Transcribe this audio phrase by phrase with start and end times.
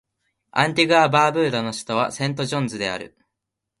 [0.49, 3.15] アンティグア・バーブーダの首都はセントジョンズである